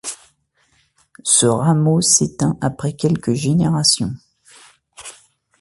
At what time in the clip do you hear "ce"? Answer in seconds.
1.23-1.45